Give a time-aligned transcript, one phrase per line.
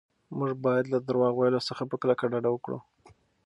[0.37, 2.77] موږ باید له درواغ ویلو څخه په کلکه ډډه وکړو.